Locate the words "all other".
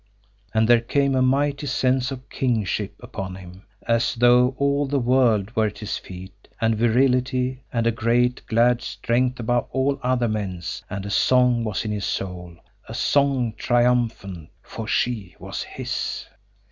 9.69-10.27